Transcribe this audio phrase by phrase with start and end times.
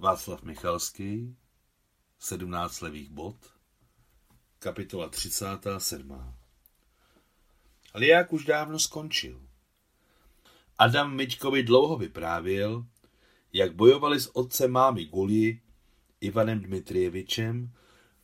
[0.00, 1.36] Václav Michalský,
[2.18, 3.36] 17 levých bod,
[4.58, 6.34] kapitola 37.
[7.94, 9.42] Liák už dávno skončil.
[10.78, 12.86] Adam Miťkovi dlouho vyprávěl,
[13.52, 15.60] jak bojovali s otcem mámy Guli,
[16.20, 17.72] Ivanem Dmitrievičem,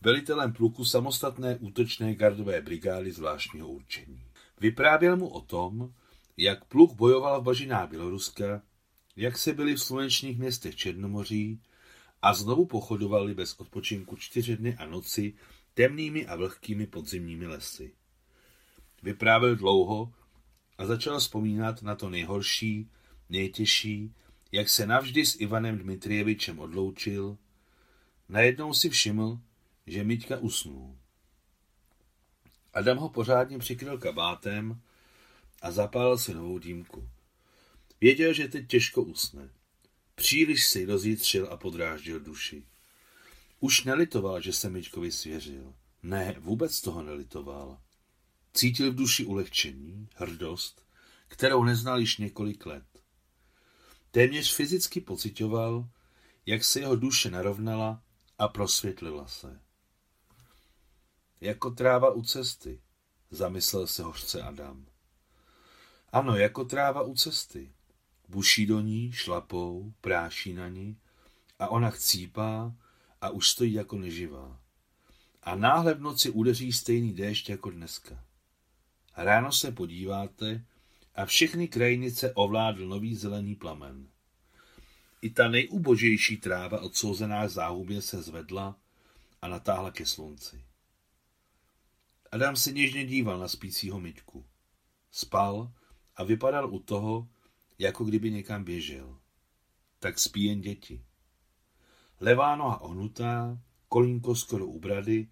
[0.00, 4.22] velitelem pluku samostatné útočné gardové brigády zvláštního určení.
[4.60, 5.94] Vyprávěl mu o tom,
[6.36, 8.62] jak pluk bojoval v bažinách Běloruska,
[9.16, 11.60] jak se byli v slunečných městech Černomoří
[12.22, 15.34] a znovu pochodovali bez odpočinku čtyři dny a noci
[15.74, 17.92] temnými a vlhkými podzimními lesy.
[19.02, 20.12] Vyprávěl dlouho
[20.78, 22.90] a začal vzpomínat na to nejhorší,
[23.30, 24.14] nejtěžší,
[24.52, 27.36] jak se navždy s Ivanem Dmitrievičem odloučil.
[28.28, 29.38] Najednou si všiml,
[29.86, 30.96] že Miťka usnul.
[32.74, 34.80] Adam ho pořádně přikryl kabátem
[35.62, 37.08] a zapálil si novou dýmku.
[38.04, 39.50] Věděl, že teď těžko usne.
[40.14, 42.66] Příliš si rozjitřil a podráždil duši.
[43.60, 45.74] Už nelitoval, že se Miťkovi svěřil.
[46.02, 47.80] Ne, vůbec toho nelitoval.
[48.54, 50.86] Cítil v duši ulehčení, hrdost,
[51.28, 52.86] kterou neznal již několik let.
[54.10, 55.88] Téměř fyzicky pocitoval,
[56.46, 58.02] jak se jeho duše narovnala
[58.38, 59.60] a prosvětlila se.
[61.40, 62.80] Jako tráva u cesty,
[63.30, 64.86] zamyslel se hořce Adam.
[66.12, 67.72] Ano, jako tráva u cesty.
[68.28, 70.96] Buší do ní, šlapou, práší na ní
[71.58, 72.74] a ona chcípá
[73.20, 74.60] a už stojí jako neživá.
[75.42, 78.24] A náhle v noci udeří stejný déšť jako dneska.
[79.16, 80.64] Ráno se podíváte
[81.14, 84.08] a všechny krajinice ovládl nový zelený plamen.
[85.22, 88.76] I ta nejubožejší tráva odsouzená záhubě se zvedla
[89.42, 90.64] a natáhla ke slunci.
[92.32, 94.44] Adam se něžně díval na spícího myčku.
[95.10, 95.72] Spal
[96.16, 97.28] a vypadal u toho,
[97.78, 99.18] jako kdyby někam běžel.
[99.98, 101.04] Tak spí jen děti.
[102.20, 103.58] Levá noha ohnutá,
[103.88, 105.28] kolínko skoro u brady,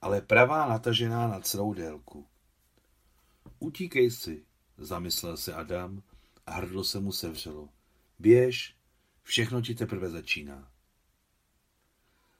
[0.00, 2.26] ale pravá natažená na celou délku.
[3.58, 4.44] Utíkej si,
[4.78, 6.02] zamyslel se Adam
[6.46, 7.68] a hrdlo se mu sevřelo.
[8.18, 8.76] Běž,
[9.22, 10.72] všechno ti teprve začíná.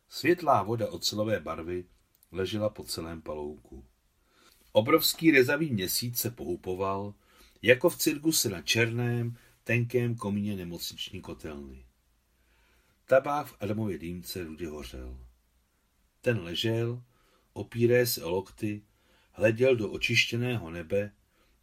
[0.09, 1.85] Světlá voda ocelové barvy
[2.33, 3.85] ležela po celém palouku.
[4.73, 7.15] Obrovský rezavý měsíc se pohupoval,
[7.63, 11.85] jako v cirkuse na černém, tenkém komíně nemocniční kotelny.
[13.07, 15.27] Tabák v Adamově dýmce rudě hořel.
[16.21, 17.03] Ten ležel,
[17.53, 18.83] opíré se o lokty,
[19.33, 21.13] hleděl do očištěného nebe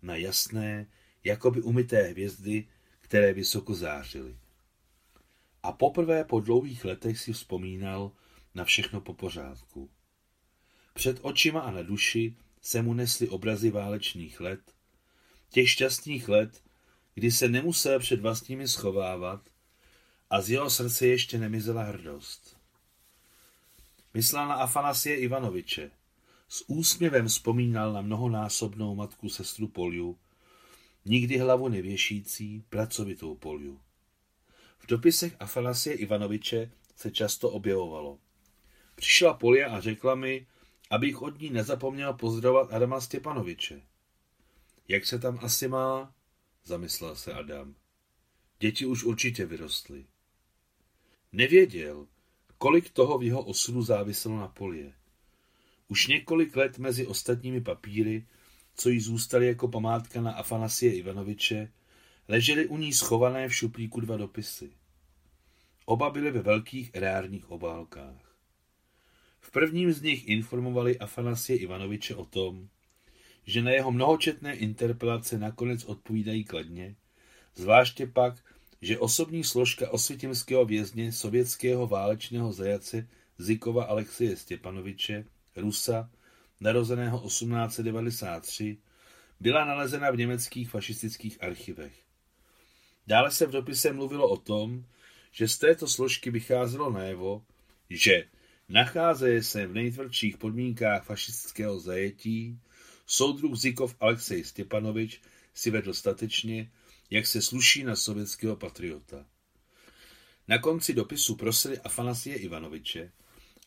[0.01, 0.87] na jasné,
[1.23, 2.67] jakoby umyté hvězdy,
[2.99, 4.37] které vysoko zářily.
[5.63, 8.11] A poprvé po dlouhých letech si vzpomínal
[8.55, 9.89] na všechno po pořádku.
[10.93, 14.76] Před očima a na duši se mu nesly obrazy válečných let,
[15.49, 16.63] těch šťastných let,
[17.13, 19.41] kdy se nemusel před vlastními schovávat
[20.29, 22.57] a z jeho srdce ještě nemizela hrdost.
[24.13, 25.91] Myslel na Afanasie Ivanoviče.
[26.49, 30.17] S úsměvem vzpomínal na mnohonásobnou matku sestru Poliu,
[31.05, 33.79] nikdy hlavu nevěšící, pracovitou Poliu.
[34.79, 38.19] V dopisech Afanasie Ivanoviče se často objevovalo.
[38.95, 40.47] Přišla Polia a řekla mi,
[40.89, 43.81] abych od ní nezapomněl pozdravovat Adama Stěpanoviče.
[44.87, 46.13] Jak se tam asi má?
[46.63, 47.75] Zamyslel se Adam.
[48.59, 50.05] Děti už určitě vyrostly.
[51.31, 52.07] Nevěděl,
[52.57, 54.93] kolik toho v jeho osudu záviselo na polie.
[55.87, 58.25] Už několik let mezi ostatními papíry,
[58.75, 61.71] co jí zůstaly jako památka na Afanasie Ivanoviče,
[62.27, 64.71] ležely u ní schované v šuplíku dva dopisy.
[65.85, 68.37] Oba byly ve velkých erárních obálkách.
[69.39, 72.69] V prvním z nich informovali Afanasie Ivanoviče o tom,
[73.47, 76.95] že na jeho mnohočetné interpelace nakonec odpovídají kladně,
[77.55, 78.43] zvláště pak,
[78.81, 85.25] že osobní složka osvětimského vězně sovětského válečného zajace Zikova Alexeje Stěpanoviče,
[85.55, 86.09] Rusa,
[86.59, 88.77] narozeného 1893,
[89.39, 91.93] byla nalezena v německých fašistických archivech.
[93.07, 94.85] Dále se v dopise mluvilo o tom,
[95.31, 97.43] že z této složky vycházelo najevo,
[97.89, 98.25] že
[98.69, 102.59] nacházeje se v nejtvrdších podmínkách fašistického zajetí,
[103.07, 105.21] Soudruh Zikov Alexej Stěpanovič
[105.53, 106.71] si vedl statečně,
[107.09, 109.25] jak se sluší na sovětského patriota.
[110.47, 113.11] Na konci dopisu prosili Afanasie Ivanoviče,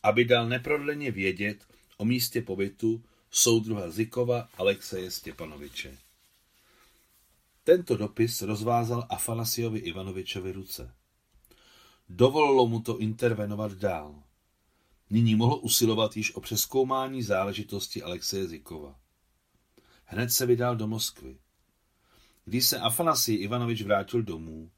[0.03, 1.65] aby dal neprodleně vědět
[1.97, 5.97] o místě pobytu soudruha Zikova Alexeje Stěpanoviče.
[7.63, 10.93] Tento dopis rozvázal Afanasiovi Ivanovičovi ruce.
[12.09, 14.23] Dovolilo mu to intervenovat dál.
[15.09, 18.99] Nyní mohl usilovat již o přeskoumání záležitosti Alexeje Zikova.
[20.13, 21.37] Hned se vydal do Moskvy.
[22.45, 24.71] Když se Afanasij Ivanovič vrátil domů,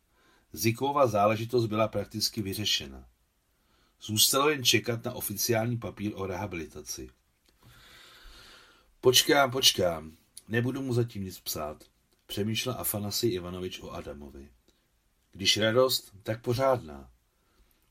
[0.51, 3.07] Zikova záležitost byla prakticky vyřešena.
[4.01, 7.09] Zůstalo jen čekat na oficiální papír o rehabilitaci.
[9.01, 10.17] Počkám, počkám.
[10.47, 11.83] Nebudu mu zatím nic psát.
[12.25, 14.49] Přemýšlel Afanasi Ivanovič o Adamovi.
[15.31, 17.11] Když radost, tak pořádná.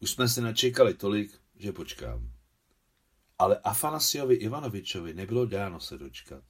[0.00, 2.32] Už jsme se načekali tolik, že počkám.
[3.38, 6.44] Ale Afanasiovi Ivanovičovi nebylo dáno se dočkat.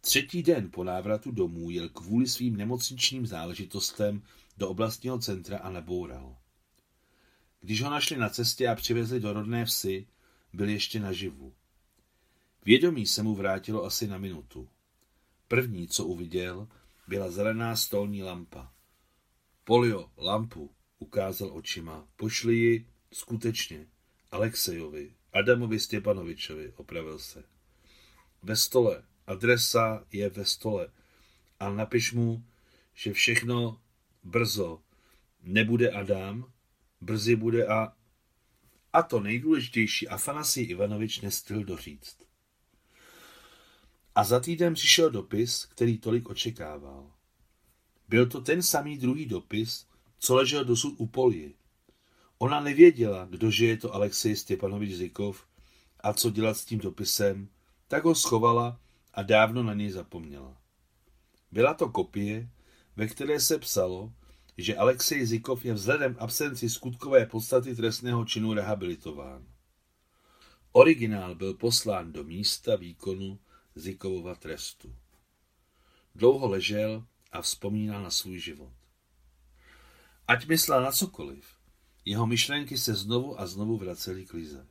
[0.00, 4.22] Třetí den po návratu domů jel kvůli svým nemocničním záležitostem
[4.56, 6.36] do oblastního centra a neboural.
[7.60, 10.06] Když ho našli na cestě a přivezli do rodné vsi,
[10.52, 11.54] byl ještě naživu.
[12.64, 14.68] Vědomí se mu vrátilo asi na minutu.
[15.48, 16.68] První, co uviděl,
[17.08, 18.72] byla zelená stolní lampa.
[19.64, 22.08] Polio, lampu, ukázal očima.
[22.16, 23.86] Pošli ji skutečně.
[24.30, 27.44] Alexejovi, Adamovi Stěpanovičovi, opravil se.
[28.42, 30.88] Ve stole, adresa je ve stole.
[31.60, 32.44] A napiš mu,
[32.94, 33.80] že všechno
[34.24, 34.82] brzo
[35.42, 36.52] nebude Adam,
[37.00, 37.92] brzy bude a...
[38.92, 42.16] A to nejdůležitější Afanasij Ivanovič nestihl doříct.
[44.14, 47.12] A za týden přišel dopis, který tolik očekával.
[48.08, 49.86] Byl to ten samý druhý dopis,
[50.18, 51.54] co ležel dosud u Polji.
[52.38, 55.46] Ona nevěděla, kdože je to Alexej Stěpanovič Zikov
[56.00, 57.48] a co dělat s tím dopisem,
[57.88, 58.80] tak ho schovala
[59.18, 60.56] a dávno na něj zapomněla.
[61.52, 62.50] Byla to kopie,
[62.96, 64.12] ve které se psalo,
[64.58, 69.46] že Alexej Zikov je vzhledem absenci skutkové podstaty trestného činu rehabilitován.
[70.72, 73.38] Originál byl poslán do místa výkonu
[73.74, 74.96] Zikovova trestu.
[76.14, 78.72] Dlouho ležel a vzpomínal na svůj život.
[80.28, 81.46] Ať myslel na cokoliv,
[82.04, 84.66] jeho myšlenky se znovu a znovu vracely k Lize.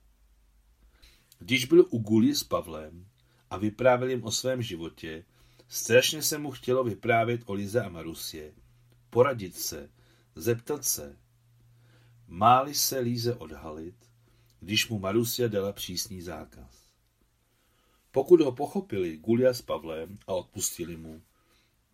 [1.39, 3.07] Když byl u Guli s Pavlem
[3.49, 5.25] a vyprávěl jim o svém životě,
[5.67, 8.53] strašně se mu chtělo vyprávět o Lize a Marusě,
[9.09, 9.89] poradit se,
[10.35, 11.17] zeptat se.
[12.27, 13.95] Máli se Líze odhalit,
[14.59, 16.87] když mu Marusia dala přísný zákaz.
[18.11, 21.21] Pokud ho pochopili Gulia s Pavlem a odpustili mu,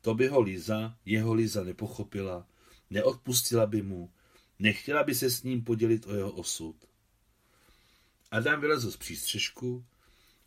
[0.01, 2.47] to by ho Liza, jeho Liza nepochopila,
[2.89, 4.11] neodpustila by mu,
[4.59, 6.75] nechtěla by se s ním podělit o jeho osud.
[8.31, 9.85] Adam vylezl z přístřežku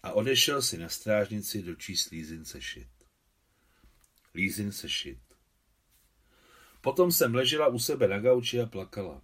[0.02, 2.88] a odešel si na strážnici dočíst Lízin sešit.
[4.34, 5.18] Lízin sešit.
[6.80, 9.22] Potom jsem ležela u sebe na gauči a plakala.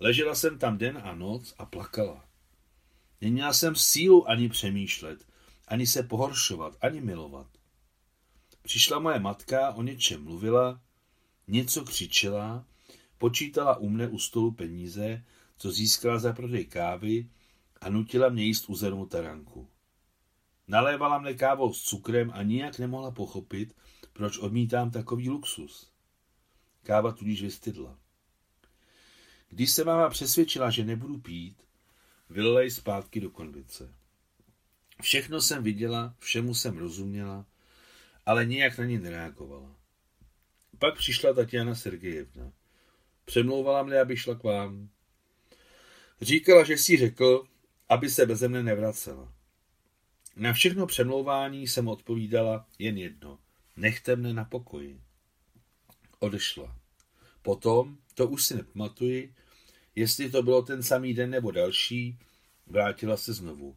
[0.00, 2.28] Ležela jsem tam den a noc a plakala.
[3.20, 5.26] Neměla jsem sílu ani přemýšlet,
[5.68, 7.46] ani se pohoršovat, ani milovat.
[8.62, 10.80] Přišla moje matka, o něčem mluvila,
[11.48, 12.66] něco křičela,
[13.18, 15.24] počítala u mne u stolu peníze,
[15.56, 17.28] co získala za prodej kávy
[17.80, 19.68] a nutila mě jíst uzernou taranku.
[20.68, 23.76] Nalévala mne kávou s cukrem a nijak nemohla pochopit,
[24.12, 25.90] proč odmítám takový luxus.
[26.82, 27.98] Káva tudíž vystydla.
[29.48, 31.56] Když se máma přesvědčila, že nebudu pít,
[32.30, 33.94] vylej zpátky do konvice.
[35.02, 37.46] Všechno jsem viděla, všemu jsem rozuměla,
[38.26, 39.76] ale nijak na ní nereagovala.
[40.78, 42.52] Pak přišla Tatiana Sergejevna.
[43.24, 44.88] Přemlouvala mne, aby šla k vám.
[46.20, 47.46] Říkala, že si řekl,
[47.88, 49.33] aby se beze mne nevracela.
[50.36, 53.38] Na všechno přemlouvání jsem odpovídala jen jedno.
[53.76, 55.00] Nechte mne na pokoji.
[56.18, 56.76] Odešla.
[57.42, 59.34] Potom, to už si nepamatuji,
[59.94, 62.18] jestli to bylo ten samý den nebo další,
[62.66, 63.76] vrátila se znovu.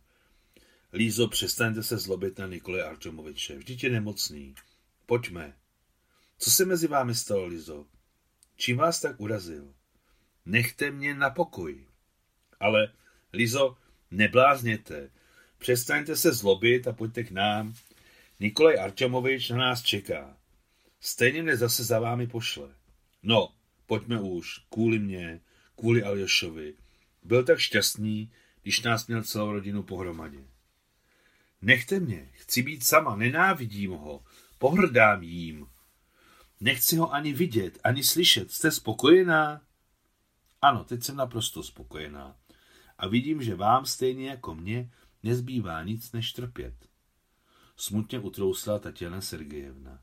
[0.93, 3.57] Lízo, přestaňte se zlobit na Nikole Arčomoviče.
[3.57, 4.55] Vždyť je nemocný.
[5.05, 5.53] Pojďme.
[6.37, 7.85] Co se mezi vámi stalo, Lizo?
[8.55, 9.73] Čím vás tak urazil?
[10.45, 11.87] Nechte mě na pokoji.
[12.59, 12.93] Ale,
[13.33, 13.77] Lizo,
[14.11, 15.09] neblázněte.
[15.57, 17.73] Přestaňte se zlobit a pojďte k nám.
[18.39, 20.37] Nikolaj Arčamovič na nás čeká.
[20.99, 22.69] Stejně mne zase za vámi pošle.
[23.23, 23.53] No,
[23.85, 25.39] pojďme už, kvůli mě,
[25.75, 26.73] kvůli Aljošovi.
[27.23, 30.39] Byl tak šťastný, když nás měl celou rodinu pohromadě.
[31.61, 34.23] Nechte mě, chci být sama, nenávidím ho,
[34.57, 35.67] pohrdám jím.
[36.59, 38.51] Nechci ho ani vidět, ani slyšet.
[38.51, 39.61] Jste spokojená?
[40.61, 42.35] Ano, teď jsem naprosto spokojená.
[42.97, 44.91] A vidím, že vám stejně jako mně
[45.27, 46.75] nezbývá nic než trpět.
[47.75, 49.99] Smutně utrousla Tatiana Sergejevna.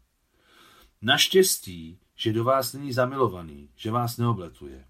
[1.03, 4.89] Naštěstí, že do vás není zamilovaný, že vás neobletuje.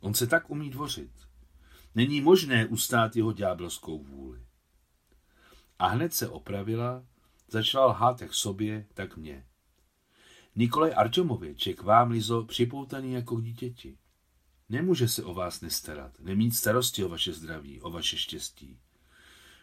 [0.00, 1.10] On se tak umí dvořit.
[1.94, 4.46] Není možné ustát jeho ďábelskou vůli.
[5.78, 7.04] A hned se opravila,
[7.48, 9.46] začala lhát jak sobě, tak mě.
[10.56, 13.98] Nikolaj Arčomovič je k vám, Lizo, připoutaný jako k dítěti.
[14.68, 18.80] Nemůže se o vás nestarat, nemít starosti o vaše zdraví, o vaše štěstí.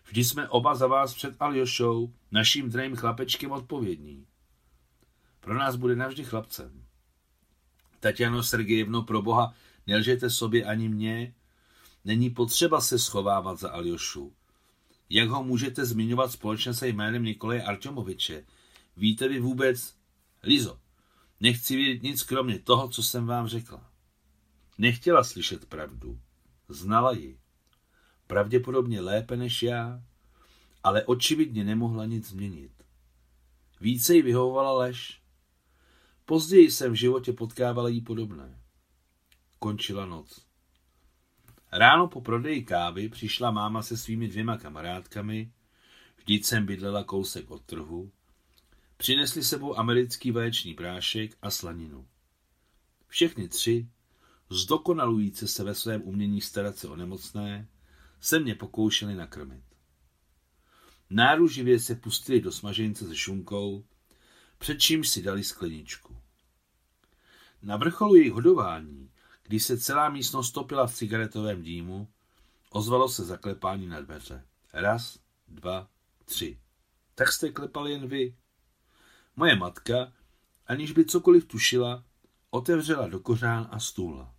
[0.05, 4.27] Vždy jsme oba za vás před Aljošou, naším drahým chlapečkem odpovědní.
[5.39, 6.85] Pro nás bude navždy chlapcem.
[8.00, 9.53] Tatiano Sergejevno, pro boha,
[9.88, 11.33] nelžete sobě ani mě.
[12.05, 14.33] Není potřeba se schovávat za Aljošu.
[15.09, 18.45] Jak ho můžete zmiňovat společně se jménem Nikolaje Arčomoviče?
[18.97, 19.95] Víte vy vůbec?
[20.43, 20.79] Lizo,
[21.39, 23.89] nechci vědět nic kromě toho, co jsem vám řekla.
[24.77, 26.19] Nechtěla slyšet pravdu.
[26.69, 27.39] Znala ji.
[28.27, 30.03] Pravděpodobně lépe než já,
[30.84, 32.72] ale očividně nemohla nic změnit.
[33.82, 35.22] Více jí vyhovovala lež.
[36.25, 38.60] Později jsem v životě potkávala jí podobné.
[39.60, 40.46] Končila noc.
[41.72, 45.51] Ráno po prodeji kávy přišla máma se svými dvěma kamarádkami,
[46.17, 48.12] vždyť jsem bydlela kousek od trhu,
[48.98, 52.08] přinesli sebou americký vaječný prášek a slaninu.
[53.08, 53.89] Všechny tři,
[54.50, 57.67] zdokonalující se ve svém umění starat se o nemocné,
[58.19, 59.63] se mě pokoušeli nakrmit.
[61.10, 63.86] Náruživě se pustili do smaženice se šunkou,
[64.57, 66.17] před čímž si dali skleničku.
[67.62, 69.10] Na vrcholu jejich hodování
[69.48, 72.07] když se celá místnost topila v cigaretovém dýmu,
[72.69, 74.45] ozvalo se zaklepání na dveře.
[74.74, 75.89] Raz, dva,
[76.25, 76.60] tři.
[77.15, 78.36] Tak jste klepal jen vy.
[79.36, 80.13] Moje matka,
[80.67, 82.03] aniž by cokoliv tušila,
[82.50, 84.34] otevřela do kořán a stůla.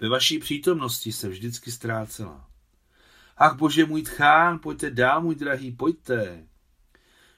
[0.00, 2.50] Ve vaší přítomnosti se vždycky ztrácela.
[3.36, 6.46] Ach bože můj tchán, pojďte dál, můj drahý, pojďte.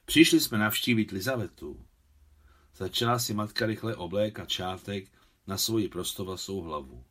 [0.05, 1.87] Přišli jsme navštívit Lizavetu.
[2.77, 5.13] Začala si matka rychle oblékat šátek
[5.47, 7.05] na svoji prostovlasou hlavu.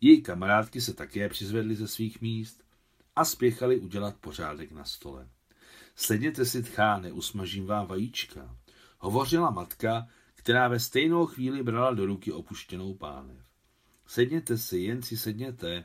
[0.00, 2.64] Její kamarádky se také přizvedly ze svých míst
[3.16, 5.28] a spěchali udělat pořádek na stole.
[5.96, 8.56] Sedněte si, tcháne, usmažím vám vajíčka,
[8.98, 13.47] hovořila matka, která ve stejnou chvíli brala do ruky opuštěnou pánev.
[14.08, 15.84] Sedněte si, jen si sedněte.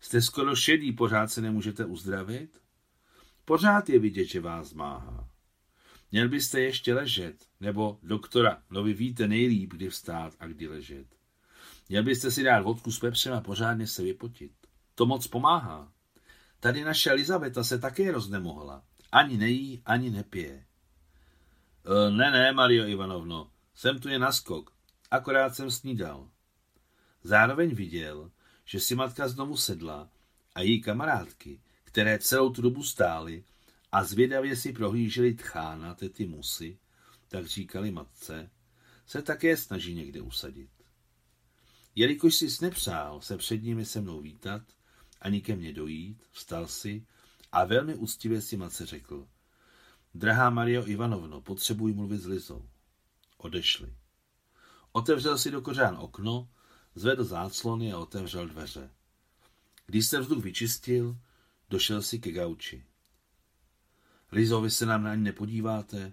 [0.00, 2.62] Jste skoro šedý, pořád se nemůžete uzdravit?
[3.44, 5.28] Pořád je vidět, že vás máhá.
[6.12, 11.06] Měl byste ještě ležet, nebo doktora, no vy víte nejlíp, kdy vstát a kdy ležet.
[11.88, 14.52] Měl byste si dát vodku s pepřem a pořádně se vypotit.
[14.94, 15.92] To moc pomáhá.
[16.60, 18.82] Tady naše Elizabeta se také roznemohla.
[19.12, 20.66] Ani nejí, ani nepije.
[21.84, 24.72] E, ne, ne, Mario Ivanovno, jsem tu je naskok.
[25.10, 26.30] Akorát jsem snídal.
[27.28, 28.30] Zároveň viděl,
[28.64, 30.10] že si matka znovu sedla
[30.54, 33.44] a její kamarádky, které celou tu dobu stály,
[33.92, 36.78] a zvědavě si prohlíželi tchána, tety musy,
[37.28, 38.50] tak říkali matce,
[39.06, 40.70] se také snaží někde usadit.
[41.94, 44.62] Jelikož si nepřál se před nimi se mnou vítat,
[45.20, 47.06] ani ke mně dojít, vstal si
[47.52, 49.28] a velmi úctivě si matce řekl,
[50.14, 52.68] drahá Mario Ivanovno, potřebuji mluvit s Lizou.
[53.36, 53.94] Odešli.
[54.92, 56.48] Otevřel si do kořán okno,
[56.98, 58.90] zvedl záclony a otevřel dveře.
[59.86, 61.16] Když se vzduch vyčistil,
[61.70, 62.84] došel si ke gauči.
[64.32, 66.12] Lizo, vy se nám na ní nepodíváte?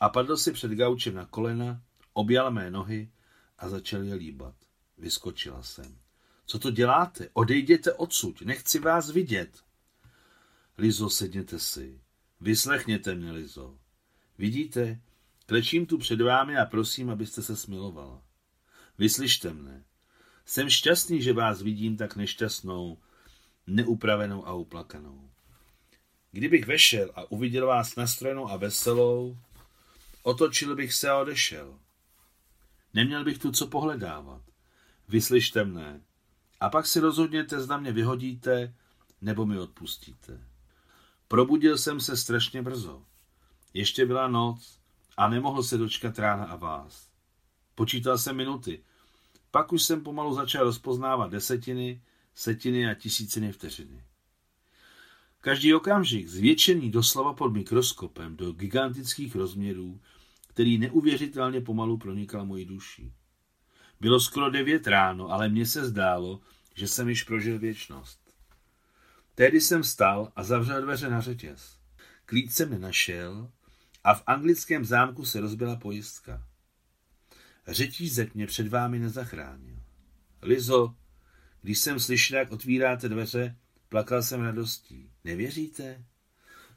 [0.00, 1.82] A padl si před gaučem na kolena,
[2.12, 3.10] objal mé nohy
[3.58, 4.54] a začal je líbat.
[4.98, 5.98] Vyskočila jsem.
[6.46, 7.28] Co to děláte?
[7.32, 9.62] Odejděte odsud, nechci vás vidět.
[10.78, 12.00] Lizo, sedněte si.
[12.40, 13.78] Vyslechněte mě, Lizo.
[14.38, 15.00] Vidíte,
[15.46, 18.22] klečím tu před vámi a prosím, abyste se smilovala.
[18.98, 19.84] Vyslyšte mne.
[20.44, 22.98] Jsem šťastný, že vás vidím tak nešťastnou,
[23.66, 25.30] neupravenou a uplakanou.
[26.32, 29.38] Kdybych vešel a uviděl vás nastrojenou a veselou,
[30.22, 31.78] otočil bych se a odešel.
[32.94, 34.42] Neměl bych tu co pohledávat.
[35.08, 36.00] Vyslyšte mne.
[36.60, 38.74] A pak si rozhodněte, zda mě vyhodíte,
[39.20, 40.40] nebo mi odpustíte.
[41.28, 43.04] Probudil jsem se strašně brzo.
[43.74, 44.78] Ještě byla noc
[45.16, 47.11] a nemohl se dočkat rána a vás.
[47.74, 48.82] Počítal jsem minuty.
[49.50, 52.02] Pak už jsem pomalu začal rozpoznávat desetiny,
[52.34, 54.04] setiny a tisíciny vteřiny.
[55.40, 60.00] Každý okamžik zvětšený doslova pod mikroskopem do gigantických rozměrů,
[60.48, 63.12] který neuvěřitelně pomalu pronikal mojí duší.
[64.00, 66.40] Bylo skoro devět ráno, ale mně se zdálo,
[66.74, 68.20] že jsem již prožil věčnost.
[69.34, 71.76] Tehdy jsem stal a zavřel dveře na řetěz.
[72.24, 73.50] Klíč jsem nenašel
[74.04, 76.46] a v anglickém zámku se rozbila pojistka.
[77.68, 79.76] Řetízek mě před vámi nezachránil.
[80.42, 80.96] Lizo,
[81.62, 83.56] když jsem slyšel, jak otvíráte dveře,
[83.92, 85.10] Plakal jsem radostí.
[85.24, 86.04] Nevěříte?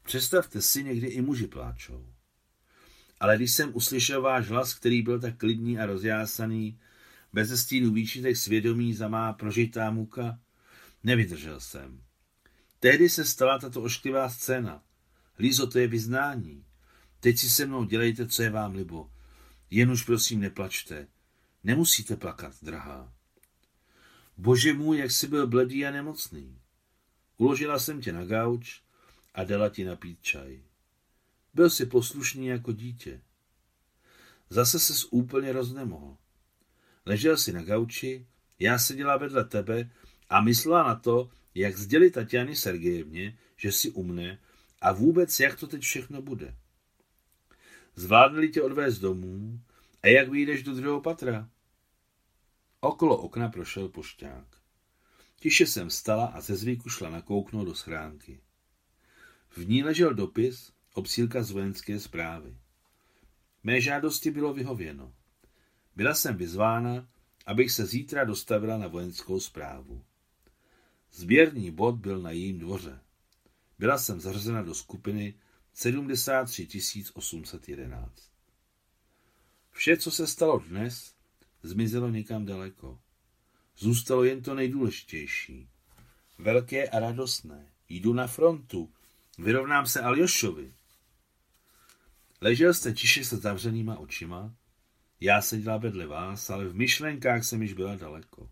[0.04, 2.14] Představte si, někdy i muži pláčou.
[3.20, 6.80] Ale když jsem uslyšel váš hlas, který byl tak klidný a rozjásaný,
[7.34, 10.40] bez stínu výčitek svědomí za má prožitá muka,
[11.04, 12.02] nevydržel jsem.
[12.80, 14.84] Tehdy se stala tato ošklivá scéna.
[15.40, 16.66] Lízo, to je vyznání.
[17.20, 19.12] Teď si se mnou dělejte, co je vám libo.
[19.70, 21.08] Jen už prosím neplačte.
[21.64, 23.14] Nemusíte plakat, drahá.
[24.38, 26.60] Bože můj, jak jsi byl bledý a nemocný.
[27.38, 28.82] Uložila jsem tě na gauč
[29.34, 30.64] a dala ti napít čaj.
[31.54, 33.22] Byl si poslušný jako dítě.
[34.50, 36.18] Zase ses úplně roznemohl.
[37.06, 38.28] Ležel si na gauči,
[38.60, 39.92] já seděla vedle tebe
[40.30, 44.40] a myslela na to, jak sdělit Tatiany Sergejevně, že si umne
[44.82, 46.56] a vůbec jak to teď všechno bude.
[47.96, 49.60] Zvládli tě odvést domů
[50.04, 51.50] a jak vyjdeš do druhého patra?
[52.80, 54.48] Okolo okna prošel pošťák.
[55.40, 58.40] Tiše jsem stala a ze zvyku šla nakouknout do schránky.
[59.50, 62.58] V ní ležel dopis, obsílka z vojenské zprávy.
[63.64, 65.14] Mé žádosti bylo vyhověno.
[65.96, 67.08] Byla jsem vyzvána,
[67.46, 70.04] abych se zítra dostavila na vojenskou zprávu.
[71.12, 73.00] Sběrný bod byl na jejím dvoře.
[73.80, 75.34] Byla jsem zařazena do skupiny
[75.78, 76.68] 73
[77.14, 78.32] 811.
[79.72, 81.16] Vše, co se stalo dnes,
[81.64, 83.00] zmizelo někam daleko.
[83.78, 85.70] Zůstalo jen to nejdůležitější.
[86.38, 87.72] Velké a radostné.
[87.90, 88.94] Jdu na frontu.
[89.38, 90.74] Vyrovnám se Aljošovi.
[92.42, 94.56] Ležel jste tiše se zavřenýma očima.
[95.20, 98.50] Já seděla vedle vás, ale v myšlenkách jsem již byla daleko.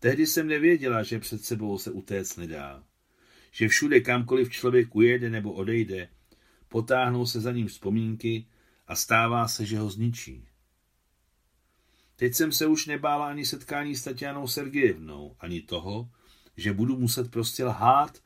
[0.00, 2.84] Tehdy jsem nevěděla, že před sebou se utéct nedá.
[3.56, 6.08] Že všude kamkoliv člověk ujede nebo odejde,
[6.68, 8.46] potáhnou se za ním vzpomínky
[8.86, 10.44] a stává se, že ho zničí.
[12.16, 16.10] Teď jsem se už nebála ani setkání s Tatianou Sergejevnou, ani toho,
[16.56, 18.22] že budu muset prostě lhát,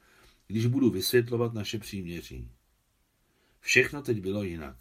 [0.47, 2.51] když budu vysvětlovat naše příměří.
[3.61, 4.77] Všechno teď bylo jinak.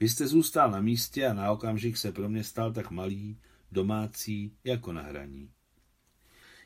[0.00, 3.38] Vy jste zůstal na místě a na okamžik se pro mě stal tak malý,
[3.72, 5.50] domácí, jako na hraní.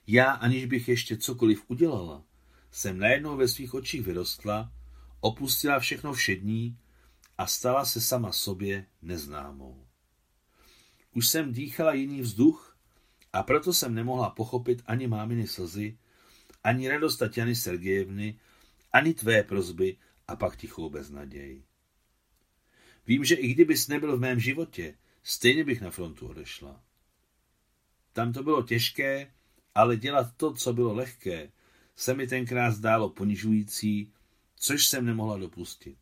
[0.07, 2.25] Já, aniž bych ještě cokoliv udělala,
[2.71, 4.73] jsem najednou ve svých očích vyrostla,
[5.21, 6.79] opustila všechno všední
[7.39, 9.87] a stala se sama sobě neznámou.
[11.13, 12.77] Už jsem dýchala jiný vzduch
[13.33, 15.99] a proto jsem nemohla pochopit ani máminy slzy,
[16.65, 18.41] ani radost Tatiany Sergejevny,
[18.93, 19.97] ani tvé prozby
[20.29, 21.63] a pak tichou beznaděj.
[23.07, 26.83] Vím, že i kdybys nebyl v mém životě, stejně bych na frontu odešla.
[28.13, 29.33] Tam to bylo těžké,
[29.75, 31.53] ale dělat to, co bylo lehké,
[31.99, 34.13] se mi tenkrát zdálo ponižující,
[34.57, 35.99] což jsem nemohla dopustit.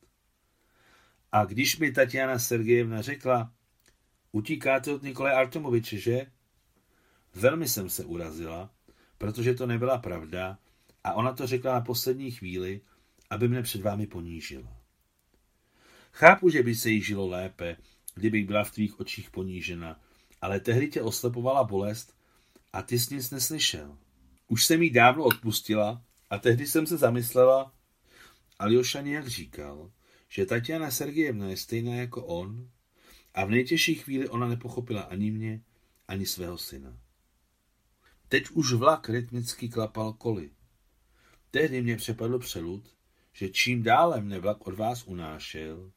[1.32, 3.52] A když mi Tatiana Sergejevna řekla,
[4.32, 6.26] utíkáte od Nikolaj Artomoviče, že?
[7.34, 8.70] Velmi jsem se urazila,
[9.18, 10.58] protože to nebyla pravda
[11.04, 12.80] a ona to řekla na poslední chvíli,
[13.30, 14.76] aby mne před vámi ponížila.
[16.12, 17.76] Chápu, že by se jí žilo lépe,
[18.14, 20.00] kdybych byla v tvých očích ponížena,
[20.40, 22.16] ale tehdy tě oslepovala bolest
[22.72, 23.98] a ty jsi nic neslyšel.
[24.48, 27.72] Už jsem jí dávno odpustila a tehdy jsem se zamyslela,
[28.58, 29.90] Aljoša nějak říkal,
[30.28, 32.70] že Tatiana Sergejevna je stejná jako on
[33.34, 35.60] a v nejtěžší chvíli ona nepochopila ani mě,
[36.08, 36.98] ani svého syna.
[38.28, 40.50] Teď už vlak rytmicky klapal koly.
[41.50, 42.94] Tehdy mě přepadl přelud,
[43.32, 45.92] že čím dále mne vlak od vás unášel,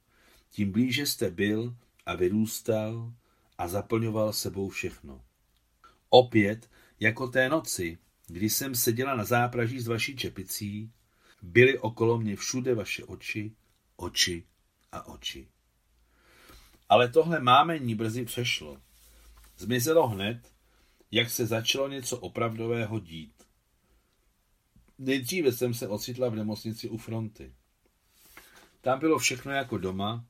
[0.49, 3.13] tím blíže jste byl a vyrůstal
[3.57, 5.23] a zaplňoval sebou všechno.
[6.09, 7.97] Opět, jako té noci,
[8.29, 10.91] kdy jsem seděla na zápraží s vaší čepicí,
[11.41, 13.55] byly okolo mě všude vaše oči,
[13.95, 14.43] oči
[14.91, 15.47] a oči.
[16.89, 18.81] Ale tohle mámení brzy přešlo.
[19.57, 20.51] Zmizelo hned,
[21.11, 23.33] jak se začalo něco opravdového dít.
[24.97, 27.53] Nejdříve jsem se ocitla v nemocnici u fronty.
[28.81, 30.25] Tam bylo všechno jako doma,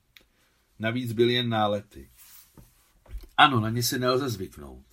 [0.79, 2.09] navíc byly jen nálety.
[3.37, 4.85] Ano, na ně se nelze zvyknout.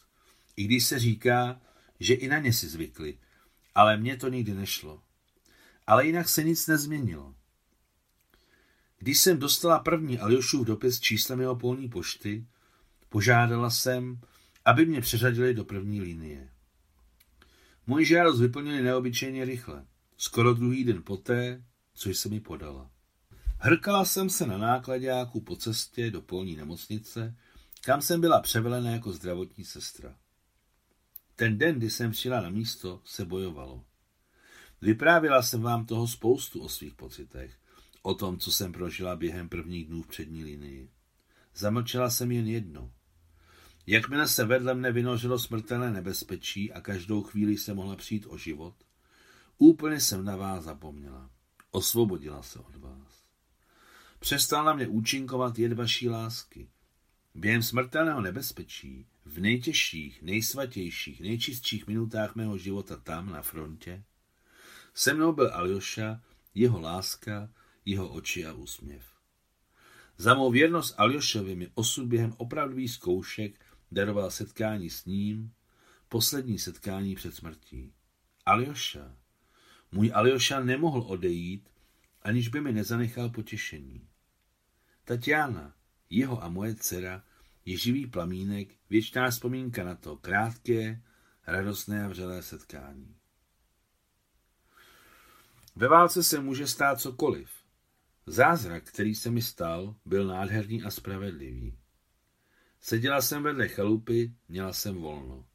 [0.57, 1.61] I když se říká,
[2.01, 3.19] že i na ně si zvykli,
[3.75, 5.03] ale mně to nikdy nešlo.
[5.87, 7.35] Ale jinak se nic nezměnilo.
[8.99, 12.47] Když jsem dostala první Aljošův dopis číslem jeho polní pošty,
[13.09, 14.21] požádala jsem,
[14.65, 16.49] aby mě přeřadili do první linie.
[17.87, 22.91] Můj žádost vyplnili neobyčejně rychle, skoro druhý den poté, což se mi podala.
[23.59, 27.37] Hrkala jsem se na nákladáku po cestě do polní nemocnice,
[27.85, 30.17] kam jsem byla převelena jako zdravotní sestra.
[31.37, 33.85] Ten den, kdy jsem přijela na místo, se bojovalo.
[34.81, 37.55] Vyprávila jsem vám toho spoustu o svých pocitech,
[38.03, 40.91] o tom, co jsem prožila během prvních dnů v přední linii.
[41.55, 42.93] Zamlčela jsem jen jedno.
[43.87, 48.75] Jakmile se vedle mne vynořilo smrtelné nebezpečí a každou chvíli se mohla přijít o život,
[49.59, 51.31] úplně jsem na vás zapomněla.
[51.71, 53.23] Osvobodila se od vás.
[54.19, 56.69] Přestal na mě účinkovat jed vaší lásky.
[57.35, 64.05] Během smrtelného nebezpečí, v nejtěžších, nejsvatějších, nejčistších minutách mého života tam, na frontě,
[64.95, 66.23] se mnou byl Aljoša,
[66.55, 67.51] jeho láska,
[67.85, 69.05] jeho oči a úsměv.
[70.17, 73.61] Za mou věrnost Aljošovi mi osud během opravdových zkoušek
[73.93, 75.53] daroval setkání s ním,
[76.09, 77.93] poslední setkání před smrtí.
[78.47, 79.17] Aljoša,
[79.93, 81.69] můj Aljoša nemohl odejít,
[82.23, 84.09] aniž by mi nezanechal potěšení.
[85.05, 85.75] Tatiana,
[86.11, 87.25] jeho a moje dcera,
[87.67, 91.03] je živý plamínek, věčná vzpomínka na to krátké,
[91.47, 93.17] radostné a vřelé setkání.
[95.77, 97.51] Ve válce se může stát cokoliv.
[98.27, 101.79] Zázrak, který se mi stal, byl nádherný a spravedlivý.
[102.81, 105.47] Seděla jsem vedle chalupy, měla jsem volno.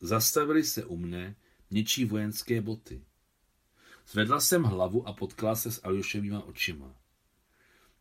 [0.00, 1.36] Zastavili se u mne
[1.70, 3.04] něčí vojenské boty.
[4.06, 6.96] Zvedla jsem hlavu a potkala se s Aljoševýma očima.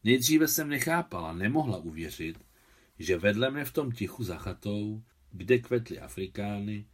[0.04, 2.40] Nejdříve jsem nechápala, nemohla uvěřit,
[3.00, 6.86] že vedle mne v tom tichu za chatou, kde kvetly Afrikány,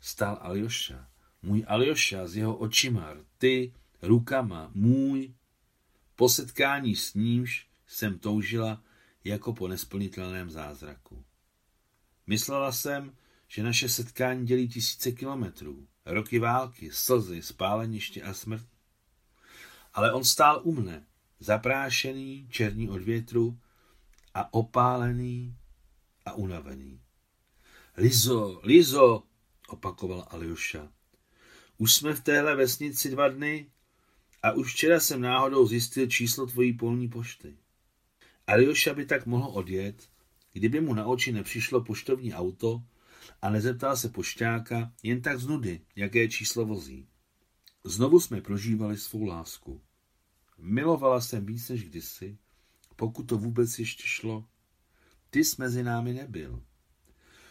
[0.00, 1.08] stál Aljoša.
[1.42, 5.34] Můj Aljoša s jeho očima, ty, rukama, můj.
[6.16, 8.82] Po setkání s nímž jsem toužila
[9.24, 11.24] jako po nesplnitelném zázraku.
[12.26, 13.16] Myslela jsem,
[13.48, 18.66] že naše setkání dělí tisíce kilometrů, roky války, slzy, spáleniště a smrt.
[19.94, 21.06] Ale on stál u mne,
[21.40, 23.58] zaprášený, černý od větru
[24.34, 25.56] a opálený
[26.24, 27.00] a unavený.
[27.96, 29.22] Lizo, Lizo,
[29.68, 30.92] opakoval Aljoša.
[31.78, 33.70] Už jsme v téhle vesnici dva dny
[34.42, 37.56] a už včera jsem náhodou zjistil číslo tvojí polní pošty.
[38.46, 40.08] Aljoša by tak mohl odjet,
[40.52, 42.82] kdyby mu na oči nepřišlo poštovní auto
[43.42, 47.08] a nezeptal se pošťáka jen tak z nudy, jaké číslo vozí.
[47.84, 49.80] Znovu jsme prožívali svou lásku.
[50.58, 52.38] Milovala jsem víc než kdysi,
[53.02, 54.44] pokud to vůbec ještě šlo.
[55.30, 56.62] Ty jsi mezi námi nebyl.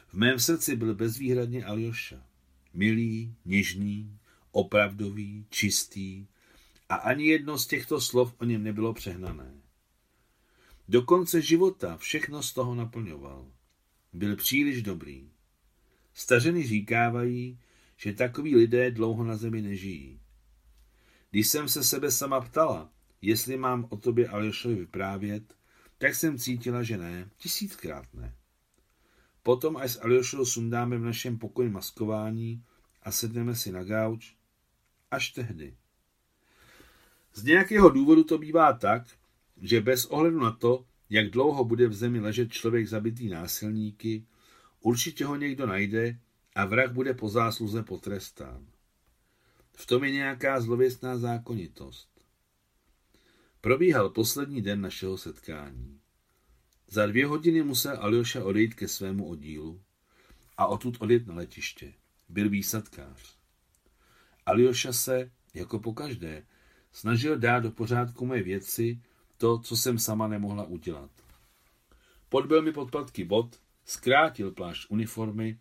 [0.07, 2.25] V mém srdci byl bezvýhradně Aljoša.
[2.73, 4.19] Milý, něžný,
[4.51, 6.27] opravdový, čistý
[6.89, 9.61] a ani jedno z těchto slov o něm nebylo přehnané.
[10.87, 13.51] Do konce života všechno z toho naplňoval.
[14.13, 15.29] Byl příliš dobrý.
[16.13, 17.59] Stařeny říkávají,
[17.97, 20.19] že takoví lidé dlouho na zemi nežijí.
[21.31, 25.55] Když jsem se sebe sama ptala, jestli mám o tobě Aljošovi vyprávět,
[25.97, 28.35] tak jsem cítila, že ne, tisíckrát ne.
[29.43, 32.63] Potom, až s Aljošou sundáme v našem pokoji maskování
[33.03, 34.35] a sedneme si na gauč,
[35.11, 35.77] až tehdy.
[37.33, 39.03] Z nějakého důvodu to bývá tak,
[39.61, 44.25] že bez ohledu na to, jak dlouho bude v zemi ležet člověk zabitý násilníky,
[44.81, 46.19] určitě ho někdo najde
[46.55, 48.67] a vrah bude po zásluze potrestán.
[49.73, 52.10] V tom je nějaká zlověstná zákonitost.
[53.61, 55.99] Probíhal poslední den našeho setkání.
[56.87, 59.81] Za dvě hodiny musel Aljoša odejít ke svému oddílu
[60.57, 61.93] a odtud odjet na letiště.
[62.29, 63.37] Byl výsadkář.
[64.45, 66.45] Aljoša se, jako pokaždé,
[66.91, 69.01] snažil dát do pořádku moje věci,
[69.37, 71.11] to, co jsem sama nemohla udělat.
[72.29, 75.59] Podbil mi podpatky bot, zkrátil plášť uniformy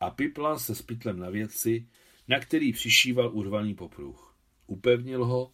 [0.00, 1.86] a piplal se s pytlem na věci,
[2.28, 4.36] na který přišíval urvaný popruh.
[4.66, 5.52] Upevnil ho,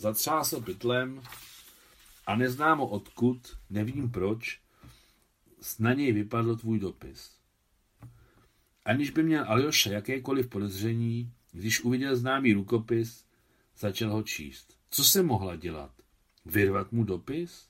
[0.00, 1.22] zatřásl pytlem
[2.26, 4.60] a neznámo odkud, nevím proč,
[5.78, 7.30] na něj vypadl tvůj dopis.
[8.84, 13.24] Aniž by měl Aljoša jakékoliv podezření, když uviděl známý rukopis,
[13.78, 14.76] začal ho číst.
[14.90, 15.92] Co se mohla dělat?
[16.46, 17.68] Vyrvat mu dopis?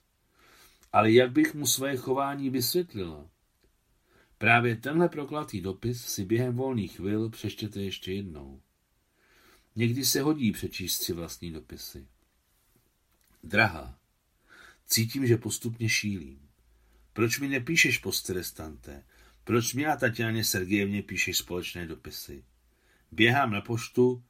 [0.92, 3.26] Ale jak bych mu své chování vysvětlila?
[4.38, 8.60] Právě tenhle proklatý dopis si během volných chvil přečtěte ještě jednou.
[9.76, 12.06] Někdy se hodí přečíst si vlastní dopisy.
[13.42, 13.98] Drahá,
[14.86, 16.48] cítím, že postupně šílím.
[17.12, 19.04] Proč mi nepíšeš posterestante?
[19.44, 22.44] Proč mi a Tatianě Sergejevně píšeš společné dopisy?
[23.12, 24.24] Běhám na poštu,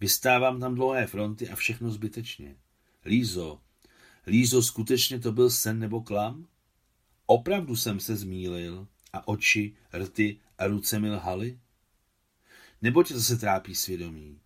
[0.00, 2.56] vystávám tam dlouhé fronty a všechno zbytečně.
[3.04, 3.60] Lízo,
[4.26, 6.46] Lízo, skutečně to byl sen nebo klam?
[7.26, 11.58] Opravdu jsem se zmílil a oči, rty a ruce mi lhaly?
[12.82, 14.40] Nebo tě zase trápí svědomí?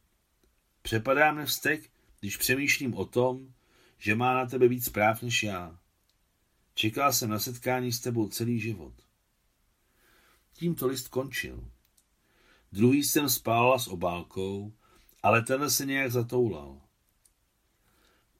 [0.83, 3.55] Přepadá mne vztek, když přemýšlím o tom,
[3.98, 5.78] že má na tebe víc práv než já.
[6.74, 8.92] Čekal jsem na setkání s tebou celý život.
[10.52, 11.70] Tímto list končil.
[12.72, 14.72] Druhý jsem spálila s obálkou,
[15.22, 16.80] ale tenhle se nějak zatoulal.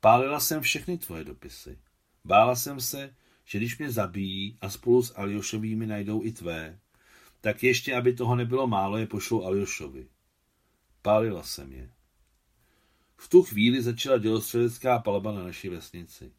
[0.01, 1.79] Pálila jsem všechny tvoje dopisy.
[2.25, 3.15] Bála jsem se,
[3.45, 6.79] že když mě zabijí a spolu s Aljošovými najdou i tvé,
[7.41, 10.09] tak ještě, aby toho nebylo málo, je pošlou Aljošovi.
[11.03, 11.96] Pálila jsem je.
[13.17, 16.33] V tu chvíli začala dělostřelecká palba na naší vesnici.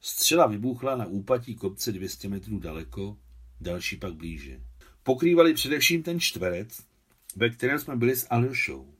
[0.00, 3.18] Střela vybuchla na úpatí kopce 200 metrů daleko,
[3.60, 4.60] další pak blíže.
[5.02, 6.82] Pokrývali především ten čtverec,
[7.36, 8.94] ve kterém jsme byli s Aljošou.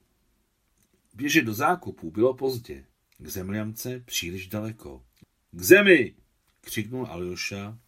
[1.14, 2.84] Běžet do zákupu bylo pozdě,
[3.18, 5.04] k zemljamce příliš daleko.
[5.50, 6.14] K zemi!
[6.60, 7.78] křiknul Aljoša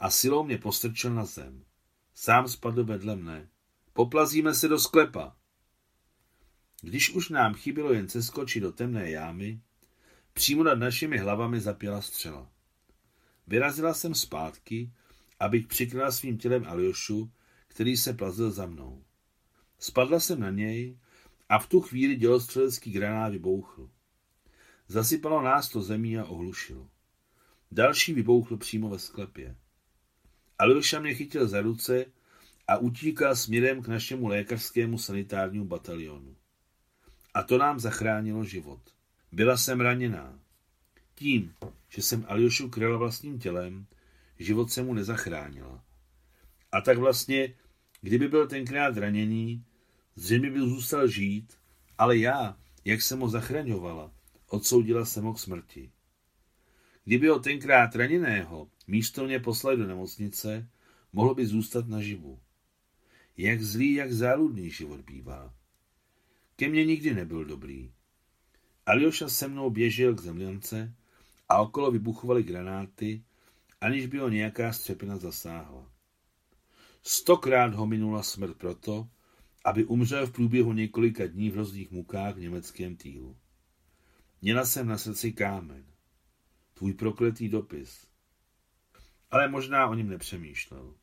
[0.00, 1.64] a silou mě postrčil na zem.
[2.14, 3.48] Sám spadl vedle mne.
[3.92, 5.36] Poplazíme se do sklepa.
[6.82, 9.60] Když už nám chybilo jen seskočit do temné jámy,
[10.32, 12.50] přímo nad našimi hlavami zapěla střela.
[13.46, 14.92] Vyrazila jsem zpátky,
[15.40, 17.32] abych přikryla svým tělem Aljošu,
[17.68, 19.04] který se plazil za mnou.
[19.78, 20.98] Spadla jsem na něj
[21.48, 23.90] a v tu chvíli dělostřelecký granát vybouchl.
[24.88, 26.90] Zasypalo nás to zemí a ohlušilo.
[27.72, 29.56] Další vybouchl přímo ve sklepě.
[30.58, 32.06] Aljoša mě chytil za ruce
[32.68, 36.36] a utíkal směrem k našemu lékařskému sanitárnímu batalionu.
[37.34, 38.80] A to nám zachránilo život.
[39.32, 40.38] Byla jsem raněná.
[41.14, 41.54] Tím,
[41.88, 43.86] že jsem Aljošu kryla vlastním tělem,
[44.38, 45.84] život se mu nezachránila.
[46.72, 47.54] A tak vlastně,
[48.00, 49.64] kdyby byl tenkrát raněný,
[50.16, 51.58] zřejmě by zůstal žít,
[51.98, 54.12] ale já, jak jsem ho zachraňovala,
[54.48, 55.90] odsoudila jsem ho k smrti.
[57.04, 60.68] Kdyby ho tenkrát raněného místo mě poslali do nemocnice,
[61.12, 62.38] mohlo by zůstat naživu.
[63.36, 65.54] Jak zlý, jak záludný život bývá.
[66.60, 67.92] Ke mně nikdy nebyl dobrý.
[68.86, 70.94] Aljoša se mnou běžel k zemljance
[71.48, 73.22] a okolo vybuchovaly granáty,
[73.80, 75.92] aniž by ho nějaká střepina zasáhla.
[77.02, 79.08] Stokrát ho minula smrt proto,
[79.64, 83.36] aby umřel v průběhu několika dní v rozdích mukách v německém týlu.
[84.42, 85.84] Měla jsem na srdci kámen.
[86.74, 88.06] Tvůj prokletý dopis.
[89.30, 90.94] Ale možná o něm nepřemýšlel.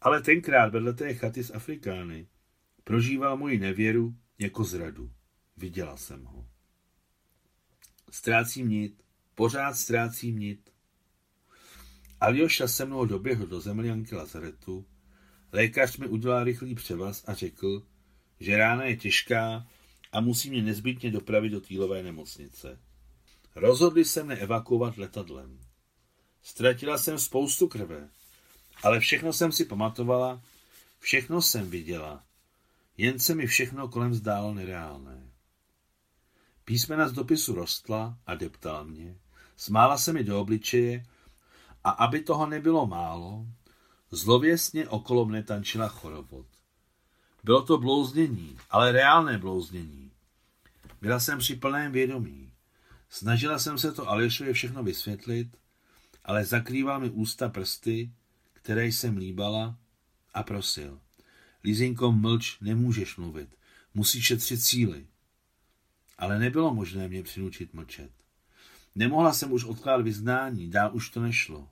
[0.00, 2.28] Ale tenkrát vedle té chaty z Afrikány
[2.84, 5.10] prožíval moji nevěru jako zradu.
[5.56, 6.48] Viděla jsem ho.
[8.10, 9.02] Ztrácím nit,
[9.34, 10.70] pořád ztrácím nit.
[12.20, 14.86] Aljoša se mnou doběhl do zemljanky Lazaretu.
[15.52, 17.86] Lékař mi udělal rychlý převaz a řekl,
[18.40, 19.66] že rána je těžká
[20.12, 22.80] a musí mě nezbytně dopravit do týlové nemocnice.
[23.54, 25.60] Rozhodli se mne evakuovat letadlem.
[26.42, 28.08] Ztratila jsem spoustu krve,
[28.82, 30.42] ale všechno jsem si pamatovala,
[30.98, 32.24] všechno jsem viděla,
[32.96, 35.30] jen se mi všechno kolem zdálo nereálné.
[36.64, 39.18] Písmena z dopisu rostla a deptala mě,
[39.56, 41.04] smála se mi do obličeje
[41.84, 43.46] a aby toho nebylo málo,
[44.10, 46.46] zlověsně okolo mne tančila chorovod.
[47.44, 50.12] Bylo to blouznění, ale reálné blouznění.
[51.00, 52.52] Byla jsem při plném vědomí.
[53.08, 55.56] Snažila jsem se to Alešovi všechno vysvětlit,
[56.24, 58.12] ale zakrýval mi ústa prsty,
[58.52, 59.78] které jsem líbala
[60.34, 61.00] a prosil.
[61.66, 63.48] Lizinko, mlč, nemůžeš mluvit.
[63.94, 65.06] Musíš šetřit síly.
[66.18, 68.10] Ale nebylo možné mě přinučit mlčet.
[68.94, 71.68] Nemohla jsem už odkládat vyznání, dál už to nešlo.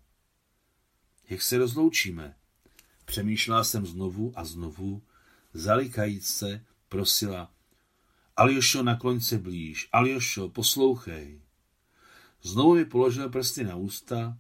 [1.29, 2.35] Jak se rozloučíme?
[3.05, 5.03] Přemýšlela jsem znovu a znovu,
[5.53, 7.51] zalikajíc se, prosila.
[8.37, 9.89] Aljošo, nakloň se blíž.
[9.93, 11.41] Aljošo, poslouchej.
[12.43, 14.39] Znovu mi položil prsty na ústa,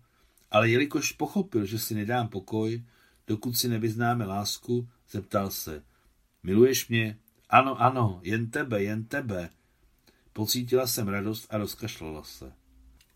[0.50, 2.84] ale jelikož pochopil, že si nedám pokoj,
[3.26, 5.82] dokud si nevyznáme lásku, zeptal se.
[6.42, 7.18] Miluješ mě?
[7.48, 9.50] Ano, ano, jen tebe, jen tebe.
[10.32, 12.52] Pocítila jsem radost a rozkašlala se.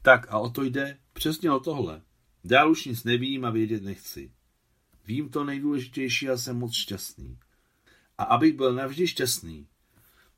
[0.02, 2.02] Tak a o to jde, přesně o tohle.
[2.44, 4.32] Dál už nic nevím a vědět nechci.
[5.06, 7.38] Vím to nejdůležitější a jsem moc šťastný.
[8.18, 9.66] A abych byl navždy šťastný,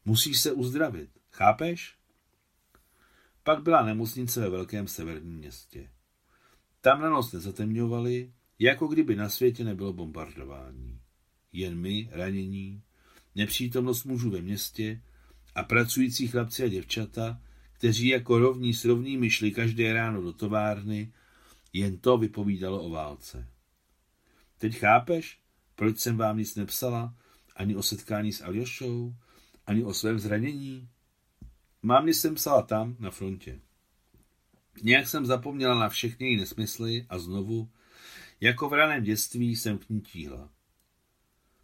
[0.05, 1.11] musíš se uzdravit.
[1.31, 1.97] Chápeš?
[3.43, 5.91] Pak byla nemocnice ve velkém severním městě.
[6.81, 11.00] Tam na noc nezatemňovali, jako kdyby na světě nebylo bombardování.
[11.53, 12.83] Jen my, ranění,
[13.35, 15.01] nepřítomnost mužů ve městě
[15.55, 17.41] a pracující chlapci a děvčata,
[17.73, 21.13] kteří jako rovní s rovnými šli každé ráno do továrny,
[21.73, 23.49] jen to vypovídalo o válce.
[24.59, 25.41] Teď chápeš,
[25.75, 27.15] proč jsem vám nic nepsala,
[27.57, 29.15] ani o setkání s Aljošou,
[29.67, 30.89] ani o svém zranění?
[31.83, 33.61] Mám jsem psala tam, na frontě.
[34.83, 37.71] Nějak jsem zapomněla na všechny její nesmysly a znovu,
[38.41, 40.51] jako v raném dětství, jsem k ní tíhla.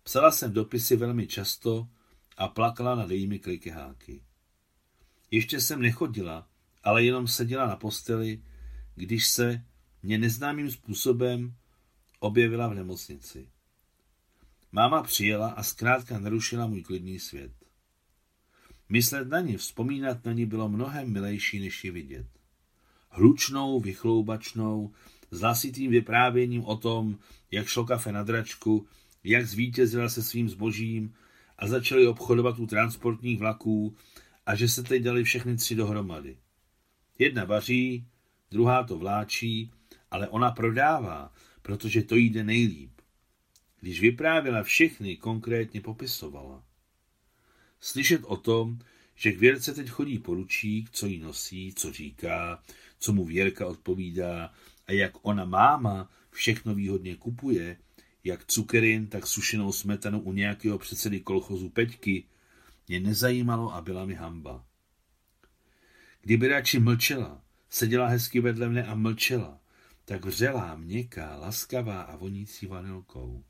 [0.06, 1.88] Psala jsem dopisy velmi často
[2.36, 4.22] a plakala nad jejími klikeháky.
[5.30, 6.48] Ještě jsem nechodila,
[6.82, 8.42] ale jenom seděla na posteli,
[8.94, 9.64] když se
[10.02, 11.54] mě neznámým způsobem
[12.18, 13.48] objevila v nemocnici.
[14.72, 17.52] Máma přijela a zkrátka narušila můj klidný svět.
[18.88, 22.26] Myslet na ní, vzpomínat na ní bylo mnohem milejší, než ji vidět.
[23.08, 24.92] Hlučnou, vychloubačnou,
[25.30, 27.18] s vyprávěním o tom,
[27.50, 28.86] jak šlo kafe na dračku,
[29.26, 31.14] jak zvítězila se svým zbožím
[31.58, 33.96] a začali obchodovat u transportních vlaků
[34.46, 36.36] a že se teď dali všechny tři dohromady.
[37.18, 38.06] Jedna vaří,
[38.50, 39.70] druhá to vláčí,
[40.10, 42.90] ale ona prodává, protože to jde nejlíp.
[43.80, 46.64] Když vyprávěla všechny, konkrétně popisovala.
[47.80, 48.78] Slyšet o tom,
[49.14, 52.62] že k Věrce teď chodí poručík, co jí nosí, co říká,
[52.98, 54.52] co mu Věrka odpovídá
[54.86, 57.76] a jak ona máma všechno výhodně kupuje,
[58.26, 62.24] jak cukerin, tak sušenou smetanu u nějakého předsedy kolchozu Peťky,
[62.88, 64.64] mě nezajímalo a byla mi hamba.
[66.22, 69.60] Kdyby radši mlčela, seděla hezky vedle mne a mlčela,
[70.04, 73.44] tak vřelá, měkká, laskavá a vonící vanilkou.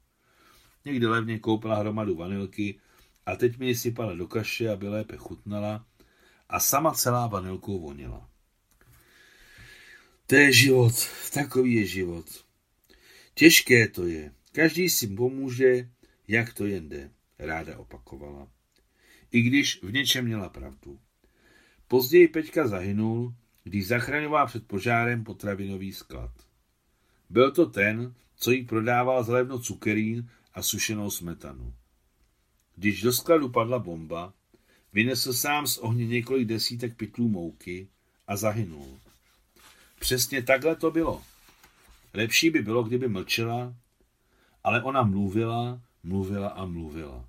[0.84, 2.80] Někdy levně koupila hromadu vanilky
[3.26, 5.86] a teď mi ji sypala do kaše, aby lépe chutnala
[6.48, 8.28] a sama celá vanilkou vonila.
[10.26, 10.94] To je život,
[11.32, 12.44] takový je život.
[13.34, 15.90] Těžké to je, každý si pomůže,
[16.28, 18.48] jak to jen jde, ráda opakovala.
[19.32, 21.00] I když v něčem měla pravdu.
[21.88, 26.30] Později Peťka zahynul, když zachraňoval před požárem potravinový sklad.
[27.30, 31.74] Byl to ten, co jí prodával zlevno cukerín a sušenou smetanu.
[32.76, 34.34] Když do skladu padla bomba,
[34.92, 37.88] vynesl sám z ohně několik desítek pytlů mouky
[38.26, 39.00] a zahynul.
[39.98, 41.22] Přesně takhle to bylo.
[42.14, 43.74] Lepší by bylo, kdyby mlčela,
[44.66, 47.28] ale ona mluvila, mluvila a mluvila.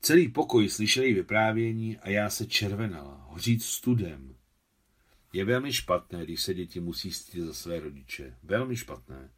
[0.00, 4.36] Celý pokoj slyšel její vyprávění a já se červenala, hořít studem.
[5.32, 8.36] Je velmi špatné, když se děti musí stydět za své rodiče.
[8.42, 9.30] Velmi špatné.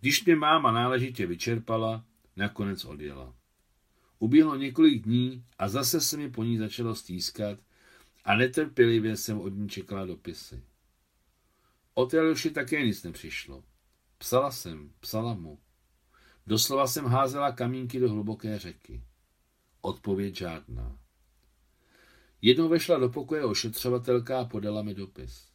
[0.00, 2.04] Když mě máma náležitě vyčerpala,
[2.36, 3.34] nakonec odjela.
[4.18, 7.58] Uběhlo několik dní a zase se mi po ní začalo stýskat
[8.24, 10.62] a netrpělivě jsem od ní čekala dopisy.
[11.94, 13.64] Od Jaluši také nic nepřišlo.
[14.18, 15.58] Psala jsem, psala mu.
[16.46, 19.02] Doslova jsem házela kamínky do hluboké řeky.
[19.80, 20.98] Odpověď žádná.
[22.42, 25.48] Jednou vešla do pokoje ošetřovatelka a podala mi dopis.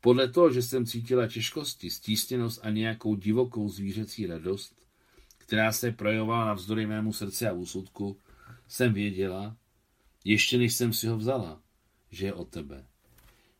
[0.00, 4.86] Podle toho, že jsem cítila těžkosti, stísněnost a nějakou divokou zvířecí radost,
[5.38, 8.18] která se projevovala navzdory mému srdci a úsudku,
[8.68, 9.56] jsem věděla,
[10.24, 11.62] ještě než jsem si ho vzala,
[12.10, 12.86] že je o tebe.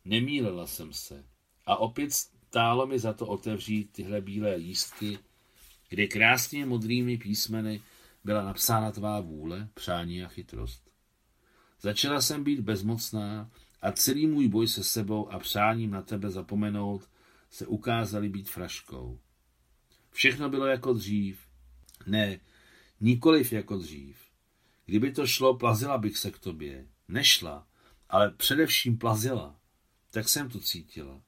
[0.04, 1.24] Nemílela jsem se
[1.66, 2.10] a opět
[2.54, 5.18] stálo mi za to otevřít tyhle bílé lístky,
[5.88, 7.82] kde krásně modrými písmeny
[8.24, 10.90] byla napsána tvá vůle, přání a chytrost.
[11.80, 13.50] Začala jsem být bezmocná
[13.82, 17.08] a celý můj boj se sebou a přáním na tebe zapomenout
[17.50, 19.18] se ukázali být fraškou.
[20.10, 21.40] Všechno bylo jako dřív.
[22.06, 22.40] Ne,
[23.00, 24.16] nikoliv jako dřív.
[24.86, 26.86] Kdyby to šlo, plazila bych se k tobě.
[27.08, 27.66] Nešla,
[28.08, 29.56] ale především plazila.
[30.10, 31.20] Tak jsem to cítila.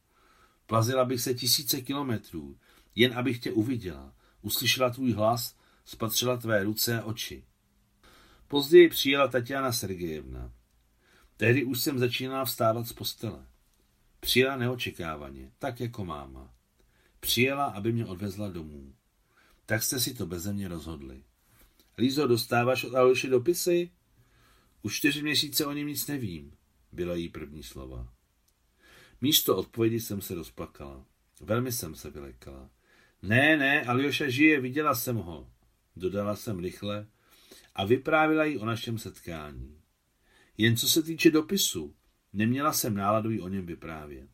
[0.67, 2.59] Plazila bych se tisíce kilometrů,
[2.95, 7.45] jen abych tě uviděla, uslyšela tvůj hlas, spatřila tvé ruce a oči.
[8.49, 10.53] Později přijela Tatiana Sergejevna.
[11.37, 13.47] Tehdy už jsem začínala vstávat z postele.
[14.21, 16.55] Přijela neočekávaně, tak jako máma.
[17.21, 18.95] Přijela, aby mě odvezla domů.
[19.67, 21.23] Tak jste si to beze mě rozhodli.
[21.99, 23.91] Lízo, dostáváš od Aloši dopisy?
[24.83, 26.53] Už čtyři měsíce o něm nic nevím,
[26.93, 28.16] byla jí první slova.
[29.21, 31.05] Místo odpovědi jsem se rozplakala.
[31.41, 32.71] Velmi jsem se vylekala.
[33.23, 35.51] Ne, ne, Aljoša žije, viděla jsem ho,
[35.97, 37.07] dodala jsem rychle
[37.75, 39.81] a vyprávila jí o našem setkání.
[40.59, 41.95] Jen co se týče dopisu,
[42.33, 44.31] neměla jsem náladu jí o něm vyprávět.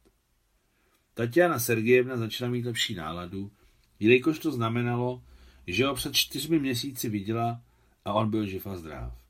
[1.15, 3.53] Tatiana Sergejevna začala mít lepší náladu,
[4.01, 5.23] jelikož to znamenalo,
[5.67, 7.63] že ho před čtyřmi měsíci viděla
[8.05, 9.23] a on byl živ a zdrav.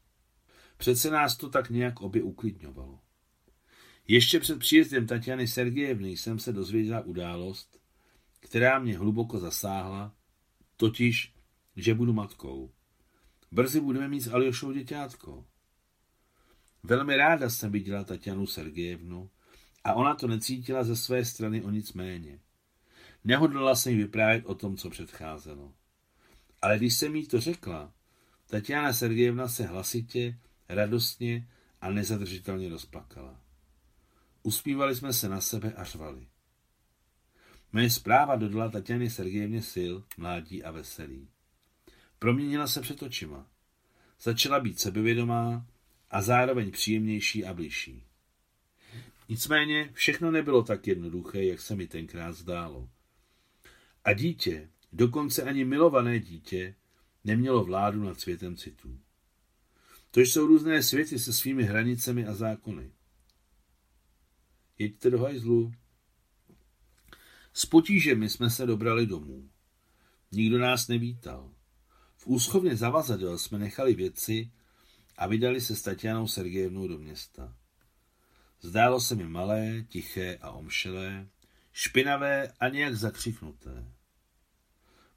[0.77, 2.99] Přece nás to tak nějak obě uklidňovalo.
[4.09, 7.81] Ještě před příjezdem Tatiany Sergejevny jsem se dozvěděla událost,
[8.41, 10.15] která mě hluboko zasáhla,
[10.77, 11.35] totiž,
[11.77, 12.71] že budu matkou.
[13.53, 15.47] Brzy budeme mít s Aljošou děťátko.
[16.83, 19.31] Velmi ráda jsem viděla Tatianu Sergejevnu
[19.85, 22.41] a ona to necítila ze své strany o nic méně.
[23.25, 25.73] Nehodlala jsem jí vyprávět o tom, co předcházelo.
[26.63, 27.93] Ale když jsem jí to řekla,
[28.47, 30.39] Tatiana Sergejevna se hlasitě,
[30.69, 31.49] radostně
[31.81, 33.41] a nezadržitelně rozplakala.
[34.43, 36.27] Uspívali jsme se na sebe a řvali.
[37.73, 41.29] Moje zpráva dodala Tatiany Sergejevně sil, mládí a veselý.
[42.19, 43.47] Proměnila se před očima.
[44.21, 45.67] Začala být sebevědomá
[46.11, 48.05] a zároveň příjemnější a bližší.
[49.29, 52.89] Nicméně všechno nebylo tak jednoduché, jak se mi tenkrát zdálo.
[54.05, 56.75] A dítě, dokonce ani milované dítě,
[57.25, 58.99] nemělo vládu nad světem citů.
[60.11, 62.91] To jsou různé světy se svými hranicemi a zákony.
[64.83, 65.73] Jeďte do hajzlu.
[67.53, 69.51] S potížemi jsme se dobrali domů.
[70.33, 71.51] Nikdo nás nevítal.
[72.17, 74.51] V úschovně zavazadel jsme nechali věci
[75.17, 77.57] a vydali se s Tatianou Sergejevnou do města.
[78.61, 81.29] Zdálo se mi malé, tiché a omšelé,
[81.73, 83.93] špinavé a nějak zakřiknuté.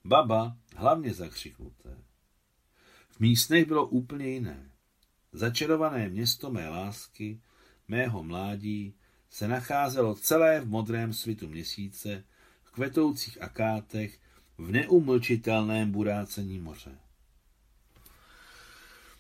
[0.03, 1.97] Baba hlavně zakřiknuté.
[3.09, 4.71] V místech bylo úplně jiné.
[5.31, 7.41] Začarované město mé lásky,
[7.87, 8.95] mého mládí,
[9.35, 12.23] se nacházelo celé v modrém svitu měsíce,
[12.63, 14.19] v kvetoucích akátech,
[14.57, 16.97] v neumlčitelném burácení moře.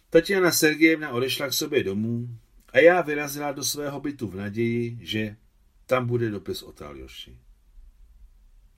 [0.09, 2.29] Tatiana Sergejevna odešla k sobě domů
[2.73, 5.35] a já vyrazila do svého bytu v naději, že
[5.85, 7.39] tam bude dopis od Aljoši.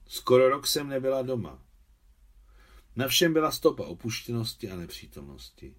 [0.06, 1.62] Skoro rok jsem nebyla doma.
[2.96, 5.74] Na všem byla stopa opuštěnosti a nepřítomnosti.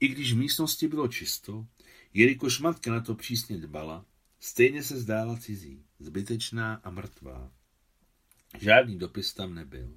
[0.00, 1.66] I když v místnosti bylo čisto,
[2.14, 4.04] jelikož matka na to přísně dbala,
[4.40, 7.52] stejně se zdála cizí, zbytečná a mrtvá.
[8.58, 9.94] Žádný dopis tam nebyl.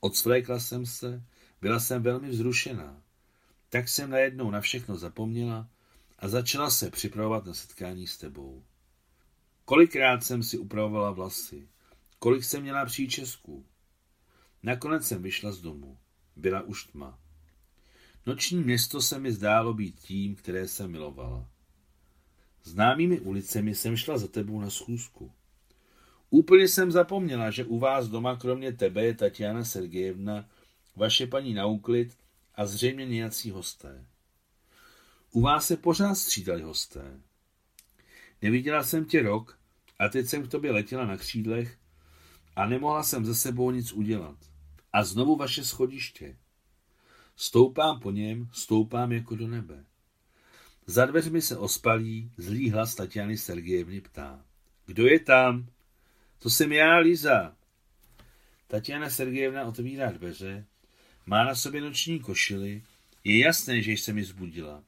[0.00, 1.24] Odsvlékla jsem se,
[1.60, 3.02] byla jsem velmi vzrušená.
[3.68, 5.68] Tak jsem najednou na všechno zapomněla
[6.18, 8.64] a začala se připravovat na setkání s tebou.
[9.64, 11.68] Kolikrát jsem si upravovala vlasy,
[12.18, 13.66] kolik jsem měla příčesků.
[14.62, 15.98] Nakonec jsem vyšla z domu.
[16.36, 17.18] Byla už tma.
[18.26, 21.48] Noční město se mi zdálo být tím, které jsem milovala.
[22.64, 25.32] Známými ulicemi jsem šla za tebou na schůzku.
[26.30, 30.48] Úplně jsem zapomněla, že u vás doma kromě tebe je Tatiana Sergejevna,
[30.96, 32.16] vaše paní na úklid
[32.54, 34.04] a zřejmě nějací hosté.
[35.32, 37.20] U vás se pořád střídali hosté.
[38.42, 39.58] Neviděla jsem tě rok
[39.98, 41.78] a teď jsem k tobě letěla na křídlech
[42.56, 44.36] a nemohla jsem ze sebou nic udělat.
[44.92, 46.36] A znovu vaše schodiště.
[47.36, 49.84] Stoupám po něm, stoupám jako do nebe.
[50.90, 54.44] Za dveřmi se ospalí, zlý hlas Tatiany Sergejevny ptá.
[54.86, 55.66] Kdo je tam?
[56.38, 57.56] To jsem já, Liza.
[58.66, 60.66] Tatiana Sergejevna otevírá dveře,
[61.26, 62.82] má na sobě noční košily,
[63.24, 64.84] je jasné, že jsem mi zbudila.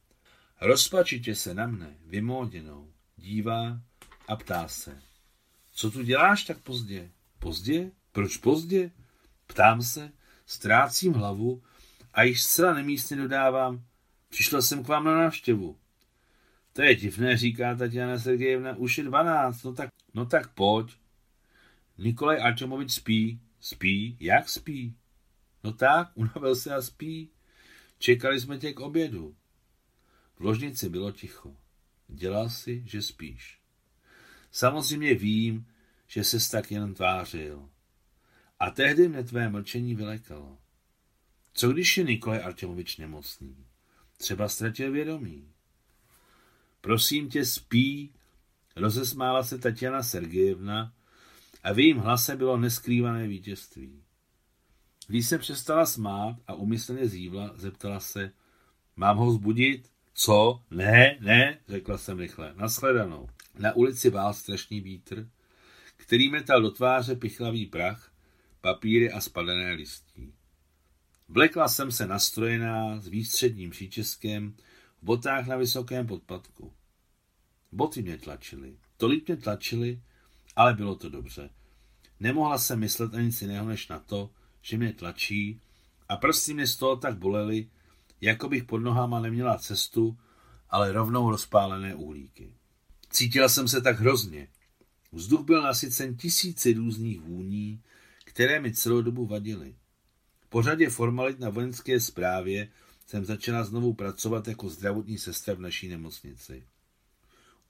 [0.61, 3.81] Rozpačitě se na mne, vymóděnou, dívá
[4.29, 5.03] a ptá se.
[5.73, 7.11] Co tu děláš tak pozdě?
[7.39, 7.91] Pozdě?
[8.13, 8.91] Proč pozdě?
[9.47, 10.13] Ptám se,
[10.47, 11.63] ztrácím hlavu
[12.13, 13.85] a již zcela nemístně dodávám,
[14.29, 15.79] přišla jsem k vám na návštěvu.
[16.73, 20.97] To je divné, říká Tatiana Sergejevna, už je dvanáct, no tak, no tak pojď.
[21.99, 23.41] Nikolaj Arčomovič spí.
[23.61, 24.17] Spí?
[24.21, 24.97] Jak spí?
[25.65, 27.31] No tak, unavil se a spí.
[27.99, 29.37] Čekali jsme tě k obědu.
[30.37, 31.57] V ložnici bylo ticho.
[32.09, 33.61] Dělal si, že spíš.
[34.51, 35.67] Samozřejmě vím,
[36.07, 37.69] že ses tak jen tvářil.
[38.61, 40.59] A tehdy mě tvé mlčení vylekalo.
[41.53, 43.67] Co když je Nikolaj Artemovič nemocný?
[44.17, 45.52] Třeba ztratil vědomí.
[46.83, 48.13] Prosím tě, spí,
[48.77, 50.93] rozesmála se Tatiana Sergejevna
[51.63, 54.03] a v jejím hlase bylo neskrývané vítězství.
[55.07, 58.33] Když se přestala smát a umyslně zívla, zeptala se,
[58.97, 59.91] mám ho zbudit?
[60.15, 60.63] Co?
[60.71, 62.55] Ne, ne, řekla jsem rychle.
[62.57, 63.29] Naschledanou.
[63.59, 65.29] Na ulici vál strašný vítr,
[65.97, 68.13] který metal do tváře pichlavý prach,
[68.61, 70.35] papíry a spadané listí.
[71.29, 74.55] Vlekla jsem se nastrojená s výstředním příčeskem
[75.03, 76.73] v botách na vysokém podpadku.
[77.73, 78.77] Boty mě tlačily.
[78.97, 80.01] Tolik mě tlačily,
[80.57, 81.51] ale bylo to dobře.
[82.21, 84.31] Nemohla jsem myslet ani nic jiného než na to,
[84.63, 85.61] že mě tlačí
[86.09, 87.69] a prsty mě z toho tak bolely,
[88.21, 90.19] jako bych pod nohama neměla cestu,
[90.71, 92.55] ale rovnou rozpálené uhlíky.
[93.11, 94.49] Cítila jsem se tak hrozně.
[95.13, 97.83] Vzduch byl nasycen tisíci různých vůní,
[98.25, 99.75] které mi celou dobu vadily.
[100.49, 102.69] Po řadě formalit na vojenské správě
[103.07, 106.67] jsem začala znovu pracovat jako zdravotní sestra v naší nemocnici.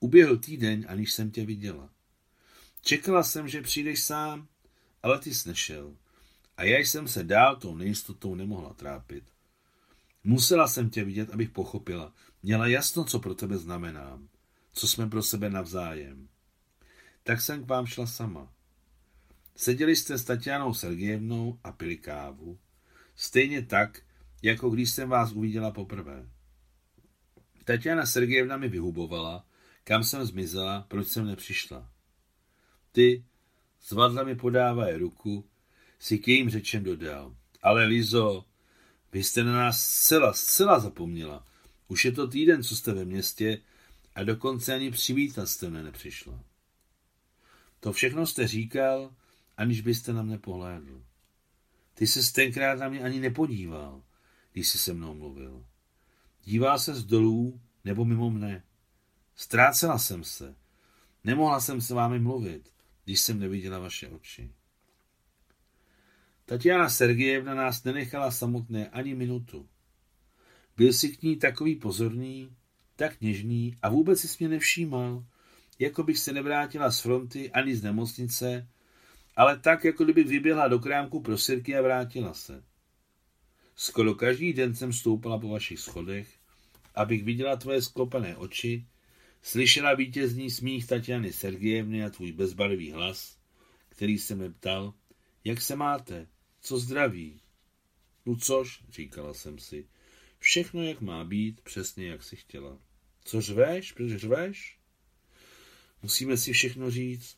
[0.01, 1.91] Uběhl týden, aniž jsem tě viděla.
[2.83, 4.49] Čekala jsem, že přijdeš sám,
[5.03, 5.97] ale ty jsi nešel.
[6.57, 9.24] A já jsem se dál tou nejistotou nemohla trápit.
[10.24, 12.14] Musela jsem tě vidět, abych pochopila.
[12.43, 14.28] Měla jasno, co pro tebe znamenám.
[14.72, 16.28] Co jsme pro sebe navzájem.
[17.22, 18.53] Tak jsem k vám šla sama.
[19.57, 22.59] Seděli jste s Tatianou Sergejevnou a pili kávu.
[23.16, 24.03] Stejně tak,
[24.43, 26.28] jako když jsem vás uviděla poprvé.
[27.64, 29.47] Tatiana Sergejevna mi vyhubovala,
[29.84, 31.90] kam jsem zmizela, proč jsem nepřišla.
[32.93, 33.24] Ty,
[33.88, 35.45] zvadla mi podávají ruku,
[35.99, 37.36] si k jejím řečem dodal.
[37.62, 38.45] Ale Lizo,
[39.12, 41.47] vy jste na nás zcela, zcela zapomněla.
[41.88, 43.61] Už je to týden, co jste ve městě
[44.14, 46.45] a dokonce ani přivítat jste mne nepřišla.
[47.80, 49.14] To všechno jste říkal,
[49.57, 51.03] aniž byste na mne pohlédl.
[51.95, 54.03] Ty se tenkrát na mě ani nepodíval,
[54.53, 55.66] když jsi se mnou mluvil.
[56.44, 58.64] Díval se z dolů nebo mimo mne.
[59.34, 60.55] Ztrácela jsem se.
[61.24, 62.72] Nemohla jsem s vámi mluvit,
[63.05, 64.50] když jsem neviděla vaše oči.
[66.44, 69.68] Tatiana Sergejevna nás nenechala samotné ani minutu.
[70.76, 72.57] Byl si k ní takový pozorný,
[72.96, 75.24] tak něžný a vůbec si mě nevšímal,
[75.78, 78.68] jako bych se nevrátila z fronty ani z nemocnice,
[79.36, 82.64] ale tak, jako kdybych vyběhla do krámku pro sirky a vrátila se.
[83.77, 86.29] Skoro každý den jsem stoupala po vašich schodech,
[86.95, 88.87] abych viděla tvoje sklopené oči,
[89.43, 93.39] slyšela vítězný smích Tatiany Sergejevny a tvůj bezbarvý hlas,
[93.89, 94.95] který se mě ptal,
[95.45, 96.27] jak se máte,
[96.61, 97.41] co zdraví.
[98.27, 99.89] No což, říkala jsem si,
[100.39, 102.79] všechno jak má být, přesně jak si chtěla.
[103.25, 104.79] Co řveš, proč řveš?
[106.03, 107.37] Musíme si všechno říct.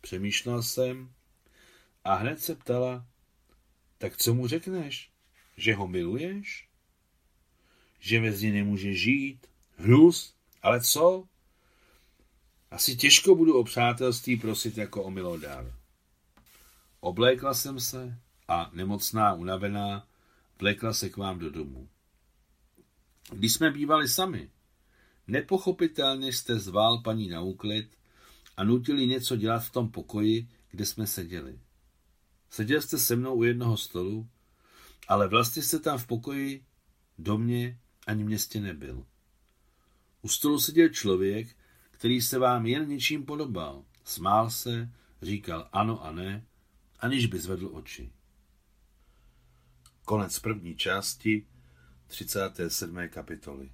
[0.00, 1.12] Přemýšlela jsem
[2.04, 3.06] a hned se ptala,
[3.98, 5.15] Tak co mu řekneš?
[5.56, 6.68] Že ho miluješ?
[8.00, 9.46] Že mezi ní nemůže žít?
[9.76, 10.34] Hnus?
[10.62, 11.28] Ale co?
[12.70, 15.74] Asi těžko budu o přátelství prosit jako o milodár.
[17.00, 20.06] Oblékla jsem se a nemocná, unavená,
[20.60, 21.88] vlékla se k vám do domu.
[23.32, 24.50] Když jsme bývali sami,
[25.26, 27.96] nepochopitelně jste zvál paní na úklid
[28.56, 31.58] a nutili něco dělat v tom pokoji, kde jsme seděli.
[32.50, 34.28] Seděl jste se mnou u jednoho stolu,
[35.08, 36.64] ale vlastně jste tam v pokoji
[37.18, 39.06] domě ani městě nebyl.
[40.22, 41.56] U stolu seděl člověk,
[41.90, 43.84] který se vám jen něčím podobal.
[44.04, 44.90] Smál se,
[45.22, 46.46] říkal ano a ne,
[47.00, 48.12] aniž by zvedl oči.
[50.04, 51.46] Konec první části
[52.06, 53.08] 37.
[53.08, 53.70] kapitoly.